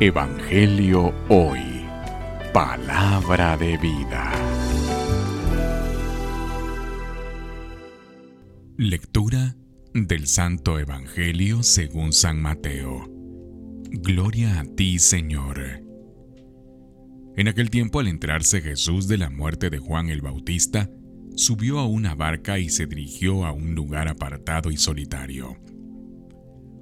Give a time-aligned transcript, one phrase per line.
[0.00, 1.60] Evangelio Hoy.
[2.52, 4.32] Palabra de vida.
[8.76, 9.54] Lectura
[9.94, 13.04] del Santo Evangelio según San Mateo.
[13.90, 15.60] Gloria a ti, Señor.
[17.36, 20.90] En aquel tiempo, al enterarse Jesús de la muerte de Juan el Bautista,
[21.36, 25.56] subió a una barca y se dirigió a un lugar apartado y solitario.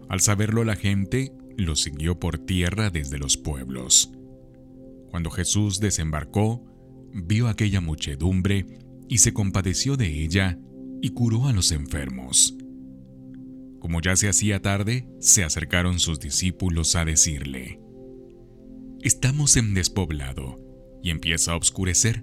[0.09, 4.13] Al saberlo la gente, lo siguió por tierra desde los pueblos.
[5.11, 6.65] Cuando Jesús desembarcó,
[7.13, 8.67] vio aquella muchedumbre
[9.09, 10.59] y se compadeció de ella
[11.03, 12.57] y curó a los enfermos.
[13.81, 17.81] Como ya se hacía tarde, se acercaron sus discípulos a decirle,
[19.03, 20.57] Estamos en despoblado
[21.03, 22.23] y empieza a oscurecer.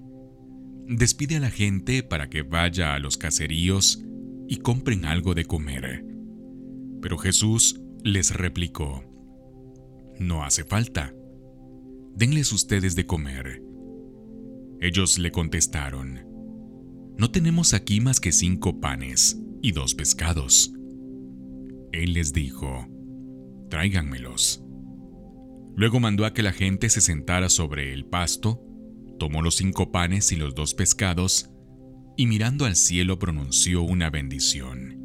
[0.88, 4.04] Despide a la gente para que vaya a los caseríos
[4.48, 6.06] y compren algo de comer.
[7.02, 9.04] Pero Jesús les replicó,
[10.20, 11.14] no hace falta.
[12.16, 13.62] Denles ustedes de comer.
[14.80, 16.22] Ellos le contestaron,
[17.18, 20.74] No tenemos aquí más que cinco panes y dos pescados.
[21.92, 22.88] Él les dijo,
[23.70, 24.64] Tráiganmelos.
[25.76, 28.64] Luego mandó a que la gente se sentara sobre el pasto,
[29.20, 31.50] tomó los cinco panes y los dos pescados,
[32.18, 34.97] y mirando al cielo pronunció una bendición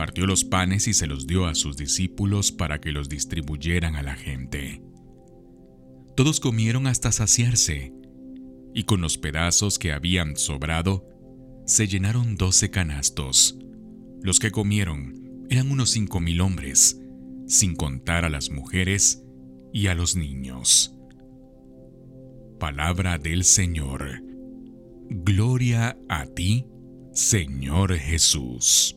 [0.00, 4.02] partió los panes y se los dio a sus discípulos para que los distribuyeran a
[4.02, 4.80] la gente.
[6.16, 7.92] Todos comieron hasta saciarse,
[8.72, 11.06] y con los pedazos que habían sobrado,
[11.66, 13.58] se llenaron doce canastos.
[14.22, 16.98] Los que comieron eran unos cinco mil hombres,
[17.46, 19.22] sin contar a las mujeres
[19.70, 20.96] y a los niños.
[22.58, 24.22] Palabra del Señor.
[25.10, 26.64] Gloria a ti,
[27.12, 28.96] Señor Jesús.